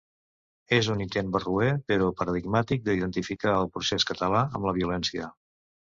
[0.77, 5.29] És un intent barroer però paradigmàtic d’identificar el procés català amb la violència.